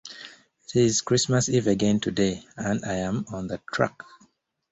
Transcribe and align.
'Tis 0.65 1.01
Christmas 1.01 1.47
Eve 1.47 1.67
again 1.67 1.99
to 1.99 2.09
day, 2.09 2.43
and 2.57 2.83
I 2.85 2.93
am 2.93 3.23
on 3.31 3.45
the 3.45 3.61
track. 3.71 4.01